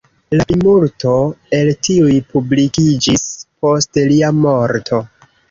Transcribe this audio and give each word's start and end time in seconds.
La 0.39 0.45
plimulto 0.51 1.11
el 1.57 1.69
tiuj 1.89 2.15
publikiĝis 2.33 3.27
post 3.45 4.03
lia 4.09 4.35
morto. 4.41 5.05